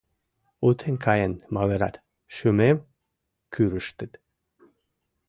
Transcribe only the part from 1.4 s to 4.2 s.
магырат, шӱмем кӱрыштыт...